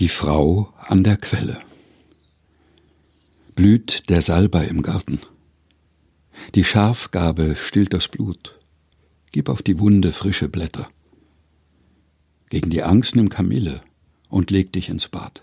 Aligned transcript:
Die 0.00 0.08
Frau 0.08 0.74
an 0.76 1.04
der 1.04 1.16
Quelle. 1.16 1.60
Blüht 3.54 4.10
der 4.10 4.22
Salbei 4.22 4.66
im 4.66 4.82
Garten. 4.82 5.20
Die 6.56 6.64
Schafgabe 6.64 7.54
stillt 7.54 7.94
das 7.94 8.08
Blut. 8.08 8.58
Gib 9.30 9.48
auf 9.48 9.62
die 9.62 9.78
Wunde 9.78 10.10
frische 10.10 10.48
Blätter. 10.48 10.88
Gegen 12.50 12.70
die 12.70 12.82
Angst 12.82 13.14
nimm 13.14 13.28
Kamille 13.28 13.82
und 14.28 14.50
leg 14.50 14.72
dich 14.72 14.88
ins 14.88 15.06
Bad. 15.06 15.42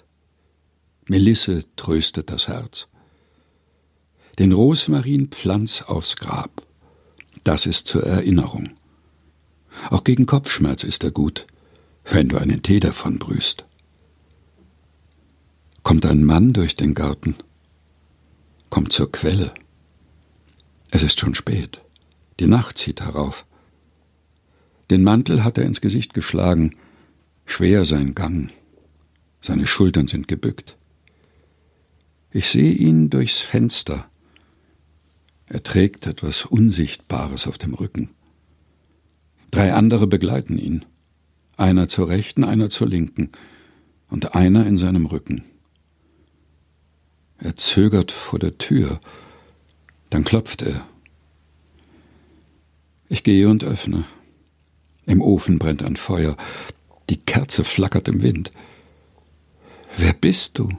Melisse 1.08 1.64
tröstet 1.78 2.30
das 2.30 2.50
Herz. 2.50 2.90
Den 4.38 4.52
Rosmarin 4.52 5.30
pflanz 5.30 5.82
aufs 5.82 6.18
Grab. 6.18 6.68
Das 7.46 7.66
ist 7.66 7.88
zur 7.88 8.04
Erinnerung. 8.04 8.72
Auch 9.90 10.04
gegen 10.04 10.26
Kopfschmerz 10.26 10.84
ist 10.84 11.06
er 11.06 11.12
gut, 11.12 11.48
wenn 12.04 12.28
du 12.28 12.38
einen 12.38 12.62
Tee 12.64 12.82
davon 12.82 13.18
brühst 13.18 13.66
kommt 15.92 16.06
ein 16.06 16.24
Mann 16.24 16.54
durch 16.54 16.78
den 16.78 16.94
Garten, 16.94 17.36
kommt 18.70 18.94
zur 18.94 19.12
Quelle. 19.12 19.54
Es 20.90 21.04
ist 21.04 21.20
schon 21.20 21.36
spät, 21.36 21.82
die 22.40 22.48
Nacht 22.48 22.78
zieht 22.78 23.02
herauf. 23.02 23.46
Den 24.90 25.04
Mantel 25.04 25.44
hat 25.44 25.58
er 25.58 25.66
ins 25.66 25.82
Gesicht 25.82 26.14
geschlagen, 26.14 26.78
schwer 27.46 27.84
sein 27.84 28.16
Gang, 28.16 28.52
seine 29.42 29.68
Schultern 29.68 30.08
sind 30.08 30.30
gebückt. 30.30 30.78
Ich 32.32 32.48
sehe 32.48 32.72
ihn 32.72 33.10
durchs 33.10 33.42
Fenster. 33.42 34.10
Er 35.48 35.62
trägt 35.62 36.08
etwas 36.08 36.46
Unsichtbares 36.46 37.48
auf 37.48 37.58
dem 37.58 37.74
Rücken. 37.74 38.12
Drei 39.52 39.74
andere 39.74 40.08
begleiten 40.08 40.58
ihn, 40.58 40.86
einer 41.58 41.90
zur 41.90 42.08
rechten, 42.08 42.46
einer 42.46 42.70
zur 42.70 42.88
linken 42.88 43.34
und 44.08 44.36
einer 44.36 44.66
in 44.66 44.78
seinem 44.78 45.06
Rücken. 45.06 45.51
Er 47.42 47.58
zögert 47.58 48.12
vor 48.12 48.38
der 48.38 48.58
Tür. 48.60 49.00
Dann 50.12 50.24
klopft 50.24 50.62
er. 50.62 50.88
Ich 53.10 53.24
gehe 53.24 53.50
und 53.50 53.64
öffne. 53.64 54.06
Im 55.08 55.22
Ofen 55.22 55.58
brennt 55.58 55.84
ein 55.84 55.96
Feuer. 55.96 56.38
Die 57.10 57.18
Kerze 57.18 57.64
flackert 57.64 58.08
im 58.08 58.22
Wind. 58.22 58.52
Wer 59.98 60.14
bist 60.14 60.60
du? 60.60 60.70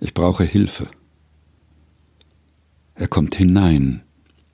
Ich 0.00 0.14
brauche 0.14 0.44
Hilfe. 0.44 0.88
Er 2.94 3.08
kommt 3.08 3.34
hinein, 3.34 4.02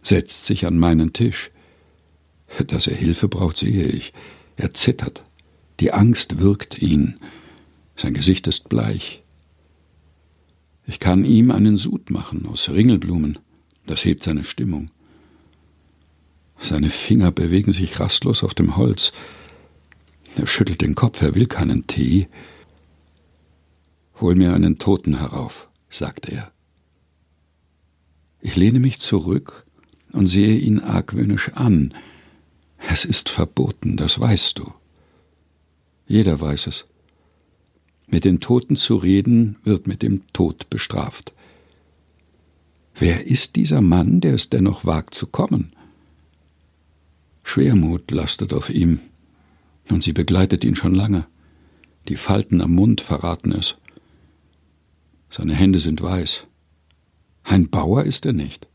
setzt 0.02 0.46
sich 0.46 0.66
an 0.66 0.78
meinen 0.78 1.12
Tisch. 1.12 1.50
Dass 2.66 2.86
er 2.86 2.96
Hilfe 2.96 3.28
braucht, 3.28 3.58
sehe 3.58 3.84
ich. 3.84 4.12
Er 4.56 4.72
zittert. 4.72 5.24
Die 5.78 5.92
Angst 5.92 6.40
wirkt 6.40 6.80
ihn. 6.80 7.20
Sein 7.96 8.14
Gesicht 8.14 8.46
ist 8.46 8.68
bleich. 8.70 9.22
Ich 10.90 10.98
kann 10.98 11.24
ihm 11.24 11.52
einen 11.52 11.76
Sud 11.76 12.10
machen 12.10 12.46
aus 12.46 12.68
Ringelblumen. 12.68 13.38
Das 13.86 14.04
hebt 14.04 14.24
seine 14.24 14.42
Stimmung. 14.42 14.90
Seine 16.60 16.90
Finger 16.90 17.30
bewegen 17.30 17.72
sich 17.72 18.00
rastlos 18.00 18.42
auf 18.42 18.54
dem 18.54 18.76
Holz. 18.76 19.12
Er 20.34 20.48
schüttelt 20.48 20.80
den 20.80 20.96
Kopf, 20.96 21.22
er 21.22 21.36
will 21.36 21.46
keinen 21.46 21.86
Tee. 21.86 22.26
Hol 24.20 24.34
mir 24.34 24.52
einen 24.52 24.80
Toten 24.80 25.16
herauf, 25.16 25.68
sagt 25.90 26.28
er. 26.28 26.50
Ich 28.40 28.56
lehne 28.56 28.80
mich 28.80 28.98
zurück 28.98 29.66
und 30.10 30.26
sehe 30.26 30.58
ihn 30.58 30.80
argwöhnisch 30.80 31.50
an. 31.50 31.94
Es 32.78 33.04
ist 33.04 33.28
verboten, 33.28 33.96
das 33.96 34.18
weißt 34.18 34.58
du. 34.58 34.72
Jeder 36.08 36.40
weiß 36.40 36.66
es. 36.66 36.89
Mit 38.10 38.24
den 38.24 38.40
Toten 38.40 38.76
zu 38.76 38.96
reden, 38.96 39.56
wird 39.62 39.86
mit 39.86 40.02
dem 40.02 40.26
Tod 40.32 40.68
bestraft. 40.68 41.32
Wer 42.94 43.26
ist 43.26 43.56
dieser 43.56 43.80
Mann, 43.80 44.20
der 44.20 44.34
es 44.34 44.50
dennoch 44.50 44.84
wagt 44.84 45.14
zu 45.14 45.26
kommen? 45.26 45.72
Schwermut 47.44 48.10
lastet 48.10 48.52
auf 48.52 48.68
ihm, 48.68 49.00
und 49.88 50.02
sie 50.02 50.12
begleitet 50.12 50.64
ihn 50.64 50.76
schon 50.76 50.94
lange. 50.94 51.26
Die 52.08 52.16
Falten 52.16 52.60
am 52.60 52.74
Mund 52.74 53.00
verraten 53.00 53.52
es. 53.52 53.76
Seine 55.30 55.54
Hände 55.54 55.78
sind 55.78 56.02
weiß. 56.02 56.46
Ein 57.44 57.68
Bauer 57.68 58.04
ist 58.04 58.26
er 58.26 58.32
nicht. 58.32 58.68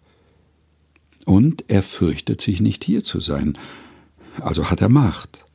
Und 1.26 1.66
er 1.68 1.84
fürchtet 1.84 2.40
sich 2.40 2.62
nicht 2.62 2.84
hier 2.84 3.04
zu 3.04 3.20
sein, 3.20 3.58
also 4.40 4.70
hat 4.70 4.82
er 4.82 4.90
Macht. 4.90 5.46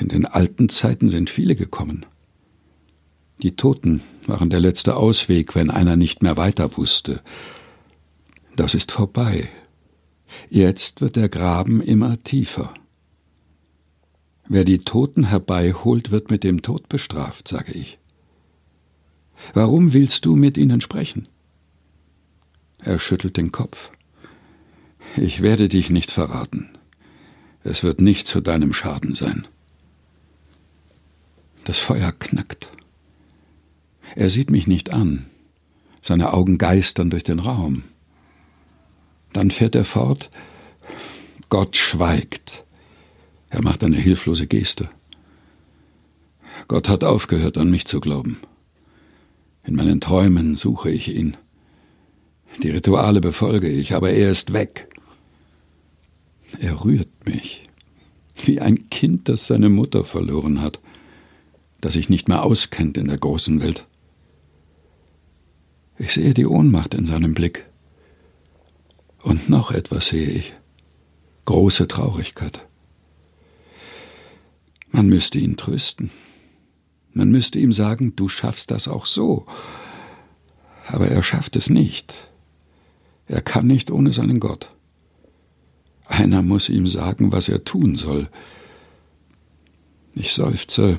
In 0.00 0.08
den 0.08 0.26
alten 0.26 0.68
Zeiten 0.68 1.08
sind 1.08 1.30
viele 1.30 1.54
gekommen. 1.54 2.04
Die 3.42 3.54
Toten 3.54 4.02
waren 4.26 4.50
der 4.50 4.60
letzte 4.60 4.96
Ausweg, 4.96 5.54
wenn 5.54 5.70
einer 5.70 5.96
nicht 5.96 6.22
mehr 6.22 6.36
weiter 6.36 6.76
wusste. 6.76 7.22
Das 8.56 8.74
ist 8.74 8.92
vorbei. 8.92 9.50
Jetzt 10.48 11.00
wird 11.00 11.16
der 11.16 11.28
Graben 11.28 11.82
immer 11.82 12.18
tiefer. 12.18 12.72
Wer 14.48 14.64
die 14.64 14.78
Toten 14.78 15.24
herbeiholt, 15.24 16.10
wird 16.10 16.30
mit 16.30 16.44
dem 16.44 16.62
Tod 16.62 16.88
bestraft, 16.88 17.48
sage 17.48 17.72
ich. 17.72 17.98
Warum 19.52 19.92
willst 19.92 20.24
du 20.24 20.34
mit 20.34 20.56
ihnen 20.56 20.80
sprechen? 20.80 21.28
Er 22.78 22.98
schüttelt 22.98 23.36
den 23.36 23.52
Kopf. 23.52 23.90
Ich 25.16 25.42
werde 25.42 25.68
dich 25.68 25.90
nicht 25.90 26.10
verraten. 26.10 26.70
Es 27.64 27.82
wird 27.82 28.00
nicht 28.00 28.26
zu 28.26 28.40
deinem 28.40 28.72
Schaden 28.72 29.14
sein. 29.14 29.46
Das 31.64 31.78
Feuer 31.78 32.12
knackt. 32.12 32.68
Er 34.16 34.30
sieht 34.30 34.50
mich 34.50 34.66
nicht 34.66 34.94
an. 34.94 35.26
Seine 36.00 36.32
Augen 36.32 36.56
geistern 36.56 37.10
durch 37.10 37.22
den 37.22 37.38
Raum. 37.38 37.82
Dann 39.34 39.50
fährt 39.50 39.74
er 39.74 39.84
fort. 39.84 40.30
Gott 41.50 41.76
schweigt. 41.76 42.64
Er 43.50 43.62
macht 43.62 43.84
eine 43.84 43.98
hilflose 43.98 44.46
Geste. 44.46 44.88
Gott 46.66 46.88
hat 46.88 47.04
aufgehört, 47.04 47.58
an 47.58 47.70
mich 47.70 47.84
zu 47.84 48.00
glauben. 48.00 48.38
In 49.64 49.74
meinen 49.74 50.00
Träumen 50.00 50.56
suche 50.56 50.90
ich 50.90 51.14
ihn. 51.14 51.36
Die 52.62 52.70
Rituale 52.70 53.20
befolge 53.20 53.68
ich, 53.68 53.94
aber 53.94 54.12
er 54.12 54.30
ist 54.30 54.54
weg. 54.54 54.88
Er 56.58 56.84
rührt 56.84 57.26
mich, 57.26 57.68
wie 58.46 58.62
ein 58.62 58.88
Kind, 58.88 59.28
das 59.28 59.46
seine 59.46 59.68
Mutter 59.68 60.04
verloren 60.04 60.62
hat, 60.62 60.80
das 61.82 61.92
sich 61.92 62.08
nicht 62.08 62.28
mehr 62.28 62.44
auskennt 62.44 62.96
in 62.96 63.08
der 63.08 63.18
großen 63.18 63.60
Welt. 63.60 63.84
Ich 65.98 66.12
sehe 66.12 66.34
die 66.34 66.46
Ohnmacht 66.46 66.94
in 66.94 67.06
seinem 67.06 67.34
Blick. 67.34 67.66
Und 69.22 69.48
noch 69.48 69.70
etwas 69.70 70.08
sehe 70.08 70.28
ich. 70.28 70.52
Große 71.46 71.88
Traurigkeit. 71.88 72.66
Man 74.90 75.06
müsste 75.06 75.38
ihn 75.38 75.56
trösten. 75.56 76.10
Man 77.12 77.30
müsste 77.30 77.58
ihm 77.58 77.72
sagen, 77.72 78.14
du 78.14 78.28
schaffst 78.28 78.70
das 78.70 78.88
auch 78.88 79.06
so. 79.06 79.46
Aber 80.86 81.08
er 81.08 81.22
schafft 81.22 81.56
es 81.56 81.70
nicht. 81.70 82.14
Er 83.26 83.40
kann 83.40 83.66
nicht 83.66 83.90
ohne 83.90 84.12
seinen 84.12 84.38
Gott. 84.38 84.70
Einer 86.06 86.42
muss 86.42 86.68
ihm 86.68 86.86
sagen, 86.86 87.32
was 87.32 87.48
er 87.48 87.64
tun 87.64 87.96
soll. 87.96 88.28
Ich 90.14 90.32
seufze. 90.34 90.98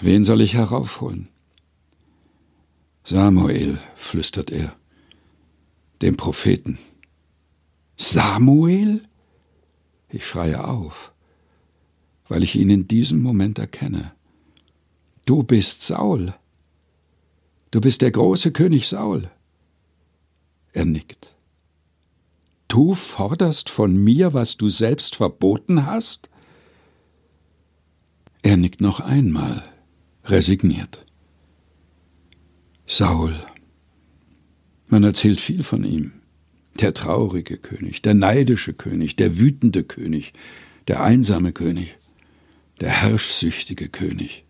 Wen 0.00 0.24
soll 0.24 0.40
ich 0.40 0.54
heraufholen? 0.54 1.28
Samuel, 3.10 3.80
flüstert 3.96 4.50
er, 4.50 4.76
dem 6.02 6.18
Propheten. 6.18 6.78
Samuel? 7.96 9.00
Ich 10.10 10.26
schreie 10.26 10.62
auf, 10.62 11.10
weil 12.28 12.42
ich 12.42 12.54
ihn 12.54 12.68
in 12.68 12.86
diesem 12.86 13.22
Moment 13.22 13.58
erkenne. 13.58 14.12
Du 15.24 15.42
bist 15.42 15.86
Saul. 15.86 16.34
Du 17.70 17.80
bist 17.80 18.02
der 18.02 18.10
große 18.10 18.52
König 18.52 18.88
Saul. 18.88 19.30
Er 20.74 20.84
nickt. 20.84 21.34
Du 22.68 22.94
forderst 22.94 23.70
von 23.70 23.96
mir, 23.96 24.34
was 24.34 24.58
du 24.58 24.68
selbst 24.68 25.16
verboten 25.16 25.86
hast? 25.86 26.28
Er 28.42 28.58
nickt 28.58 28.82
noch 28.82 29.00
einmal, 29.00 29.64
resigniert. 30.24 31.07
Saul. 32.90 33.38
Man 34.88 35.04
erzählt 35.04 35.42
viel 35.42 35.62
von 35.62 35.84
ihm. 35.84 36.12
Der 36.80 36.94
traurige 36.94 37.58
König, 37.58 38.00
der 38.00 38.14
neidische 38.14 38.72
König, 38.72 39.14
der 39.14 39.36
wütende 39.36 39.84
König, 39.84 40.32
der 40.86 41.02
einsame 41.02 41.52
König, 41.52 41.98
der 42.80 42.88
herrschsüchtige 42.88 43.90
König. 43.90 44.44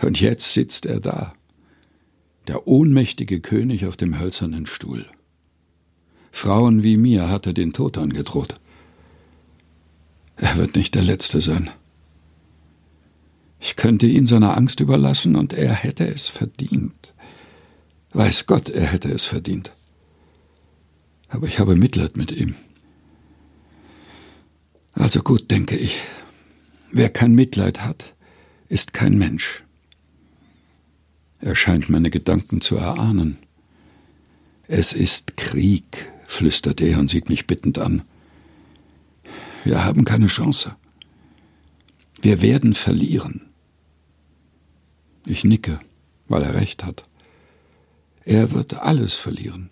Und 0.00 0.20
jetzt 0.20 0.52
sitzt 0.52 0.86
er 0.86 1.00
da, 1.00 1.32
der 2.46 2.68
ohnmächtige 2.68 3.40
König 3.40 3.86
auf 3.86 3.96
dem 3.96 4.20
hölzernen 4.20 4.66
Stuhl. 4.66 5.06
Frauen 6.30 6.84
wie 6.84 6.96
mir 6.96 7.28
hat 7.28 7.46
er 7.46 7.52
den 7.52 7.72
Tod 7.72 7.98
angedroht. 7.98 8.60
Er 10.36 10.56
wird 10.56 10.76
nicht 10.76 10.94
der 10.94 11.02
Letzte 11.02 11.40
sein. 11.40 11.70
Könnte 13.76 14.06
ihn 14.06 14.26
seiner 14.26 14.56
Angst 14.56 14.80
überlassen 14.80 15.36
und 15.36 15.52
er 15.52 15.74
hätte 15.74 16.06
es 16.06 16.28
verdient. 16.28 17.14
Weiß 18.12 18.46
Gott, 18.46 18.70
er 18.70 18.86
hätte 18.86 19.10
es 19.10 19.26
verdient. 19.26 19.72
Aber 21.28 21.46
ich 21.46 21.58
habe 21.58 21.76
Mitleid 21.76 22.16
mit 22.16 22.32
ihm. 22.32 22.54
Also 24.92 25.22
gut, 25.22 25.50
denke 25.50 25.76
ich. 25.76 26.00
Wer 26.90 27.10
kein 27.10 27.34
Mitleid 27.34 27.82
hat, 27.82 28.14
ist 28.68 28.94
kein 28.94 29.18
Mensch. 29.18 29.62
Er 31.40 31.54
scheint 31.54 31.90
meine 31.90 32.10
Gedanken 32.10 32.62
zu 32.62 32.76
erahnen. 32.76 33.36
Es 34.66 34.94
ist 34.94 35.36
Krieg, 35.36 36.10
flüstert 36.26 36.80
er 36.80 36.98
und 36.98 37.10
sieht 37.10 37.28
mich 37.28 37.46
bittend 37.46 37.78
an. 37.78 38.02
Wir 39.64 39.84
haben 39.84 40.04
keine 40.04 40.28
Chance. 40.28 40.74
Wir 42.22 42.40
werden 42.40 42.72
verlieren. 42.72 43.45
Ich 45.26 45.44
nicke, 45.44 45.80
weil 46.28 46.42
er 46.42 46.54
recht 46.54 46.84
hat. 46.84 47.04
Er 48.24 48.52
wird 48.52 48.74
alles 48.74 49.14
verlieren. 49.14 49.70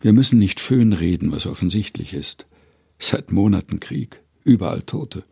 Wir 0.00 0.12
müssen 0.12 0.38
nicht 0.38 0.60
schönreden, 0.60 1.32
was 1.32 1.46
offensichtlich 1.46 2.12
ist. 2.12 2.46
Seit 2.98 3.32
Monaten 3.32 3.80
Krieg, 3.80 4.20
überall 4.44 4.82
Tote, 4.82 5.24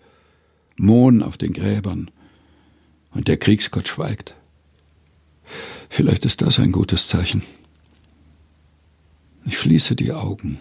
Mohn 0.77 1.23
auf 1.23 1.37
den 1.37 1.53
Gräbern, 1.53 2.11
und 3.11 3.29
der 3.29 3.37
Kriegsgott 3.37 3.89
schweigt. 3.89 4.35
Vielleicht 5.91 6.25
ist 6.25 6.41
das 6.41 6.59
ein 6.59 6.73
gutes 6.73 7.09
Zeichen. 7.09 7.43
Ich 9.45 9.59
schließe 9.59 9.95
die 9.95 10.13
Augen. 10.13 10.59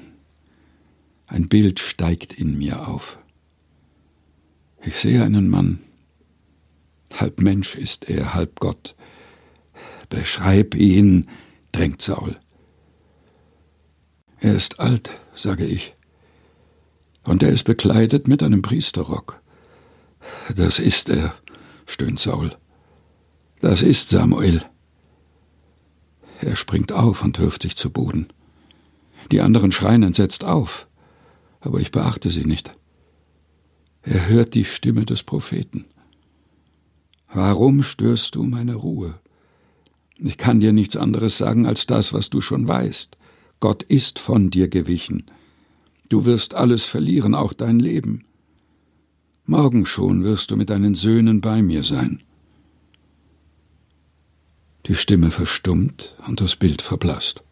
Ein 1.27 1.47
Bild 1.47 1.79
steigt 1.79 2.33
in 2.33 2.57
mir 2.57 2.89
auf. 2.89 3.17
Ich 4.83 4.97
sehe 4.97 5.23
einen 5.23 5.49
Mann. 5.49 5.79
Halb 7.21 7.39
Mensch 7.39 7.75
ist 7.75 8.09
er, 8.09 8.33
halb 8.33 8.59
Gott. 8.59 8.95
Beschreib 10.09 10.73
ihn, 10.73 11.29
drängt 11.71 12.01
Saul. 12.01 12.39
Er 14.39 14.55
ist 14.55 14.79
alt, 14.79 15.11
sage 15.35 15.67
ich. 15.67 15.93
Und 17.23 17.43
er 17.43 17.49
ist 17.49 17.65
bekleidet 17.65 18.27
mit 18.27 18.41
einem 18.41 18.63
Priesterrock. 18.63 19.39
Das 20.55 20.79
ist 20.79 21.09
er, 21.09 21.35
stöhnt 21.85 22.19
Saul. 22.19 22.57
Das 23.59 23.83
ist 23.83 24.09
Samuel. 24.09 24.65
Er 26.41 26.55
springt 26.55 26.91
auf 26.91 27.23
und 27.23 27.37
wirft 27.37 27.61
sich 27.61 27.77
zu 27.77 27.91
Boden. 27.91 28.29
Die 29.31 29.41
anderen 29.41 29.71
schreien 29.71 30.01
entsetzt 30.01 30.43
auf, 30.43 30.87
aber 31.59 31.81
ich 31.81 31.91
beachte 31.91 32.31
sie 32.31 32.45
nicht. 32.45 32.73
Er 34.01 34.27
hört 34.27 34.55
die 34.55 34.65
Stimme 34.65 35.05
des 35.05 35.21
Propheten. 35.21 35.85
Warum 37.33 37.81
störst 37.81 38.35
du 38.35 38.43
meine 38.43 38.75
Ruhe? 38.75 39.19
Ich 40.17 40.37
kann 40.37 40.59
dir 40.59 40.73
nichts 40.73 40.95
anderes 40.95 41.37
sagen 41.37 41.65
als 41.65 41.87
das, 41.87 42.13
was 42.13 42.29
du 42.29 42.41
schon 42.41 42.67
weißt. 42.67 43.17
Gott 43.59 43.83
ist 43.83 44.19
von 44.19 44.49
dir 44.49 44.67
gewichen. 44.67 45.23
Du 46.09 46.25
wirst 46.25 46.55
alles 46.55 46.83
verlieren, 46.83 47.33
auch 47.33 47.53
dein 47.53 47.79
Leben. 47.79 48.25
Morgen 49.45 49.85
schon 49.85 50.23
wirst 50.23 50.51
du 50.51 50.57
mit 50.57 50.69
deinen 50.69 50.93
Söhnen 50.93 51.41
bei 51.41 51.61
mir 51.61 51.83
sein. 51.83 52.21
Die 54.87 54.95
Stimme 54.95 55.31
verstummt 55.31 56.15
und 56.27 56.41
das 56.41 56.55
Bild 56.55 56.81
verblasst. 56.81 57.43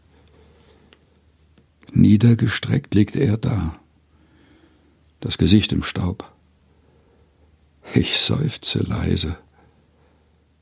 Niedergestreckt 1.92 2.94
liegt 2.94 3.16
er 3.16 3.38
da, 3.38 3.80
das 5.22 5.38
Gesicht 5.38 5.72
im 5.72 5.84
Staub. 5.84 6.32
Ich 7.94 8.20
seufze 8.20 8.80
leise. 8.80 9.38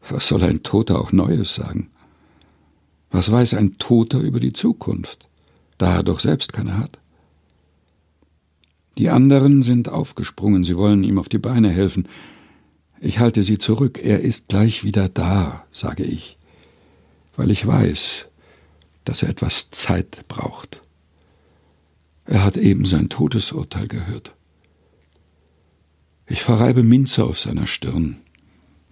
Was 0.09 0.27
soll 0.27 0.43
ein 0.43 0.63
Toter 0.63 0.99
auch 0.99 1.11
Neues 1.11 1.55
sagen? 1.55 1.89
Was 3.11 3.31
weiß 3.31 3.53
ein 3.55 3.77
Toter 3.77 4.19
über 4.19 4.39
die 4.39 4.53
Zukunft, 4.53 5.27
da 5.77 5.95
er 5.95 6.03
doch 6.03 6.19
selbst 6.19 6.53
keine 6.53 6.77
hat? 6.77 6.99
Die 8.97 9.09
anderen 9.09 9.63
sind 9.63 9.89
aufgesprungen, 9.89 10.63
sie 10.63 10.75
wollen 10.75 11.03
ihm 11.03 11.19
auf 11.19 11.29
die 11.29 11.37
Beine 11.37 11.69
helfen. 11.69 12.07
Ich 12.99 13.19
halte 13.19 13.43
sie 13.43 13.57
zurück, 13.57 13.99
er 14.01 14.21
ist 14.21 14.47
gleich 14.47 14.83
wieder 14.83 15.07
da, 15.07 15.65
sage 15.71 16.03
ich 16.03 16.37
weil 17.37 17.51
ich 17.51 17.65
weiß, 17.65 18.27
dass 19.05 19.23
er 19.23 19.29
etwas 19.29 19.71
Zeit 19.71 20.25
braucht. 20.27 20.81
Er 22.25 22.43
hat 22.43 22.57
eben 22.57 22.83
sein 22.83 23.07
Todesurteil 23.07 23.87
gehört. 23.87 24.33
Ich 26.25 26.41
verreibe 26.41 26.83
Minze 26.83 27.23
auf 27.23 27.39
seiner 27.39 27.67
Stirn. 27.67 28.17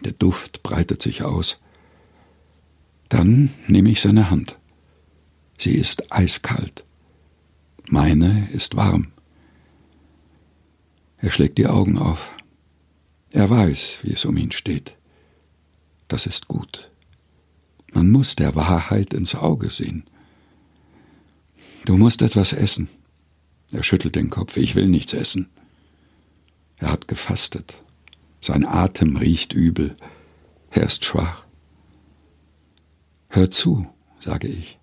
Der 0.05 0.13
Duft 0.13 0.61
breitet 0.61 1.01
sich 1.01 1.23
aus. 1.23 1.57
Dann 3.09 3.51
nehme 3.67 3.89
ich 3.89 4.01
seine 4.01 4.29
Hand. 4.29 4.59
Sie 5.57 5.71
ist 5.71 6.11
eiskalt. 6.11 6.85
Meine 7.89 8.49
ist 8.51 8.75
warm. 8.75 9.11
Er 11.17 11.31
schlägt 11.31 11.57
die 11.57 11.65
Augen 11.65 11.97
auf. 11.97 12.31
Er 13.31 13.49
weiß, 13.49 13.99
wie 14.03 14.13
es 14.13 14.25
um 14.25 14.37
ihn 14.37 14.51
steht. 14.51 14.95
Das 16.07 16.27
ist 16.27 16.47
gut. 16.47 16.91
Man 17.91 18.11
muss 18.11 18.35
der 18.35 18.55
Wahrheit 18.55 19.13
ins 19.13 19.33
Auge 19.33 19.71
sehen. 19.71 20.03
Du 21.85 21.97
musst 21.97 22.21
etwas 22.21 22.53
essen. 22.53 22.89
Er 23.71 23.81
schüttelt 23.81 24.15
den 24.15 24.29
Kopf. 24.29 24.55
Ich 24.57 24.75
will 24.75 24.87
nichts 24.87 25.13
essen. 25.13 25.49
Er 26.77 26.91
hat 26.91 27.07
gefastet. 27.07 27.75
Sein 28.45 28.63
Atem 28.63 29.15
riecht 29.15 29.53
übel. 29.53 29.97
Er 30.69 30.83
ist 30.83 31.03
schwach. 31.03 31.47
Hör 33.27 33.49
zu, 33.49 33.87
sage 34.19 34.47
ich. 34.47 34.77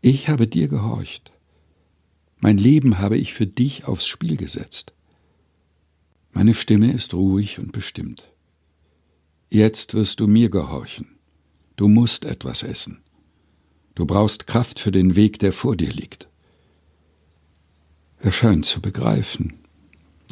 Ich 0.00 0.28
habe 0.28 0.48
dir 0.48 0.66
gehorcht. 0.66 1.30
Mein 2.38 2.58
Leben 2.58 2.98
habe 2.98 3.16
ich 3.16 3.32
für 3.32 3.46
dich 3.46 3.84
aufs 3.84 4.08
Spiel 4.08 4.36
gesetzt. 4.36 4.92
Meine 6.32 6.52
Stimme 6.52 6.92
ist 6.92 7.14
ruhig 7.14 7.60
und 7.60 7.70
bestimmt. 7.70 8.28
Jetzt 9.50 9.94
wirst 9.94 10.18
du 10.18 10.26
mir 10.26 10.50
gehorchen. 10.50 11.16
Du 11.76 11.86
musst 11.86 12.24
etwas 12.24 12.64
essen. 12.64 13.04
Du 13.94 14.04
brauchst 14.04 14.48
Kraft 14.48 14.80
für 14.80 14.90
den 14.90 15.14
Weg, 15.14 15.38
der 15.38 15.52
vor 15.52 15.76
dir 15.76 15.92
liegt. 15.92 16.28
Er 18.18 18.32
scheint 18.32 18.66
zu 18.66 18.80
begreifen, 18.80 19.60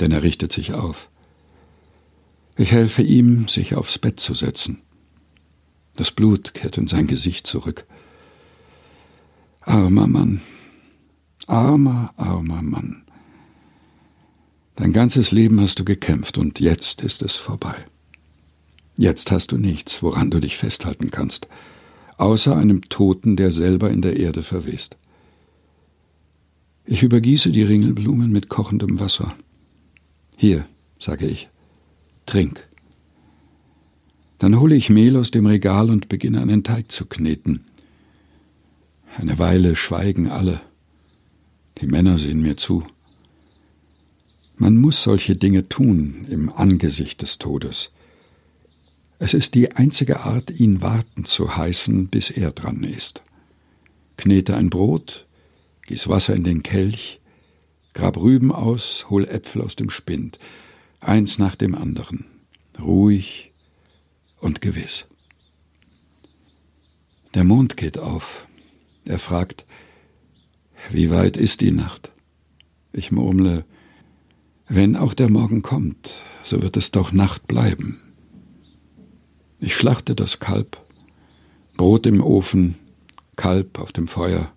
denn 0.00 0.10
er 0.10 0.24
richtet 0.24 0.52
sich 0.52 0.74
auf. 0.74 1.08
Ich 2.56 2.72
helfe 2.72 3.02
ihm, 3.02 3.49
sich 3.49 3.75
aufs 3.75 3.99
Bett 3.99 4.20
zu 4.20 4.34
setzen. 4.34 4.82
Das 5.96 6.10
Blut 6.10 6.55
kehrt 6.55 6.79
in 6.79 6.86
sein 6.86 7.06
Gesicht 7.06 7.46
zurück. 7.46 7.86
Armer 9.60 10.06
Mann, 10.06 10.41
armer, 11.46 12.12
armer 12.17 12.62
Mann. 12.62 13.05
Dein 14.76 14.93
ganzes 14.93 15.32
Leben 15.32 15.60
hast 15.60 15.79
du 15.79 15.84
gekämpft 15.84 16.38
und 16.38 16.60
jetzt 16.60 17.03
ist 17.03 17.22
es 17.22 17.36
vorbei. 17.36 17.76
Jetzt 18.96 19.31
hast 19.31 19.53
du 19.53 19.58
nichts, 19.58 20.03
woran 20.03 20.31
du 20.31 20.41
dich 20.41 20.56
festhalten 20.56 21.10
kannst, 21.10 21.48
außer 22.19 22.56
einem 22.56 22.88
Toten, 22.88 23.36
der 23.36 23.50
selber 23.50 23.91
in 23.91 24.03
der 24.03 24.17
Erde 24.17 24.43
verwest. 24.43 24.96
Ich 26.84 27.03
übergieße 27.03 27.50
die 27.50 27.62
Ringelblumen 27.62 28.32
mit 28.32 28.48
kochendem 28.48 28.98
Wasser. 28.98 29.34
Hier, 30.36 30.67
sage 30.98 31.26
ich, 31.26 31.48
trink. 32.26 32.67
Dann 34.38 34.58
hole 34.58 34.74
ich 34.74 34.91
Mehl 34.91 35.17
aus 35.17 35.31
dem 35.31 35.46
Regal 35.46 35.88
und 35.91 36.08
beginne 36.08 36.41
einen 36.41 36.64
Teig 36.64 36.91
zu 36.91 37.06
kneten. 37.06 37.64
Eine 39.17 39.38
Weile 39.38 39.76
schweigen 39.76 40.31
alle. 40.31 40.60
Die 41.81 41.86
Männer 41.86 42.19
sehen 42.19 42.43
mir 42.43 42.56
zu. 42.56 42.84
Man 44.56 44.76
muss 44.76 45.02
solche 45.02 45.36
Dinge 45.36 45.69
tun 45.69 46.26
im 46.29 46.52
Angesicht 46.52 47.22
des 47.22 47.38
Todes. 47.38 47.91
Es 49.19 49.34
ist 49.34 49.55
die 49.55 49.72
einzige 49.72 50.20
Art, 50.20 50.50
ihn 50.50 50.82
warten 50.82 51.24
zu 51.24 51.56
heißen, 51.56 52.08
bis 52.08 52.31
er 52.31 52.50
dran 52.50 52.82
ist. 52.82 53.22
Knete 54.17 54.56
ein 54.56 54.70
Brot, 54.70 55.26
gieß 55.86 56.08
Wasser 56.08 56.34
in 56.34 56.44
den 56.44 56.62
Kelch, 56.62 57.20
grab 57.94 58.17
Rüben 58.17 58.50
aus, 58.50 59.06
hol 59.10 59.29
Äpfel 59.29 59.62
aus 59.62 59.76
dem 59.76 59.91
Spind, 59.91 60.38
eins 61.02 61.38
nach 61.38 61.56
dem 61.56 61.74
anderen, 61.74 62.24
ruhig 62.80 63.52
und 64.40 64.60
gewiss. 64.60 65.06
Der 67.34 67.44
Mond 67.44 67.76
geht 67.76 67.98
auf. 67.98 68.46
Er 69.04 69.18
fragt, 69.18 69.66
wie 70.90 71.10
weit 71.10 71.36
ist 71.36 71.60
die 71.60 71.72
Nacht? 71.72 72.12
Ich 72.92 73.10
murmle, 73.10 73.64
wenn 74.68 74.96
auch 74.96 75.14
der 75.14 75.30
Morgen 75.30 75.62
kommt, 75.62 76.14
so 76.44 76.62
wird 76.62 76.76
es 76.76 76.90
doch 76.90 77.12
Nacht 77.12 77.46
bleiben. 77.46 78.00
Ich 79.60 79.76
schlachte 79.76 80.14
das 80.14 80.40
Kalb, 80.40 80.80
Brot 81.76 82.06
im 82.06 82.22
Ofen, 82.22 82.76
Kalb 83.36 83.78
auf 83.78 83.92
dem 83.92 84.08
Feuer. 84.08 84.52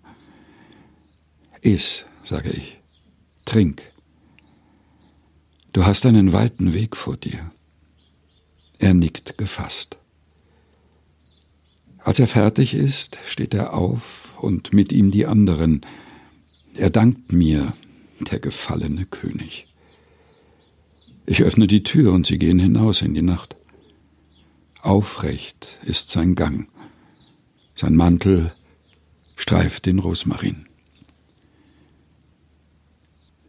Iss, 1.60 2.04
sage 2.24 2.50
ich, 2.50 2.78
trink. 3.44 3.82
Du 5.76 5.84
hast 5.84 6.06
einen 6.06 6.32
weiten 6.32 6.72
Weg 6.72 6.96
vor 6.96 7.18
dir. 7.18 7.50
Er 8.78 8.94
nickt 8.94 9.36
gefasst. 9.36 9.98
Als 11.98 12.18
er 12.18 12.26
fertig 12.26 12.72
ist, 12.72 13.18
steht 13.26 13.52
er 13.52 13.74
auf 13.74 14.32
und 14.40 14.72
mit 14.72 14.90
ihm 14.90 15.10
die 15.10 15.26
anderen. 15.26 15.84
Er 16.76 16.88
dankt 16.88 17.30
mir, 17.30 17.74
der 18.20 18.38
gefallene 18.38 19.04
König. 19.04 19.66
Ich 21.26 21.42
öffne 21.42 21.66
die 21.66 21.82
Tür 21.82 22.14
und 22.14 22.24
sie 22.26 22.38
gehen 22.38 22.58
hinaus 22.58 23.02
in 23.02 23.12
die 23.12 23.20
Nacht. 23.20 23.54
Aufrecht 24.80 25.76
ist 25.84 26.08
sein 26.08 26.36
Gang. 26.36 26.70
Sein 27.74 27.96
Mantel 27.96 28.54
streift 29.36 29.84
den 29.84 29.98
Rosmarin. 29.98 30.64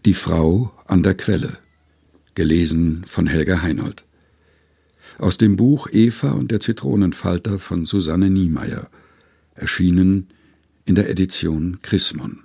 Die 0.03 0.13
Frau 0.13 0.73
an 0.87 1.03
der 1.03 1.15
Quelle. 1.15 1.59
Gelesen 2.37 3.03
von 3.07 3.25
Helga 3.25 3.63
Heinold. 3.63 4.05
Aus 5.17 5.39
dem 5.39 5.55
Buch 5.55 5.87
Eva 5.91 6.33
und 6.33 6.51
der 6.51 6.59
Zitronenfalter 6.59 7.57
von 7.57 7.87
Susanne 7.87 8.29
Niemeyer. 8.29 8.91
Erschienen 9.55 10.27
in 10.85 10.93
der 10.93 11.09
Edition 11.09 11.79
Chrismon. 11.81 12.43